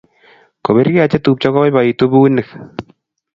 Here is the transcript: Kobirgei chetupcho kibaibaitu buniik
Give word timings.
Kobirgei 0.65 1.09
chetupcho 1.11 1.47
kibaibaitu 1.53 2.03
buniik 2.11 2.47